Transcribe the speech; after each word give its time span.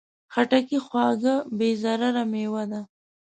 خټکی 0.33 0.77
خوږه، 0.85 1.35
بې 1.57 1.69
ضرره 1.81 2.23
مېوه 2.31 2.63
ده. 2.71 2.81